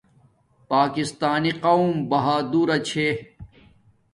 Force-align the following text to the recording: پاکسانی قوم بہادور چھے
پاکسانی 0.69 1.51
قوم 1.63 1.91
بہادور 2.09 2.69
چھے 2.87 3.07